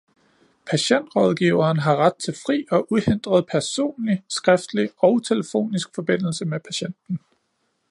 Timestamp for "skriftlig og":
4.29-5.23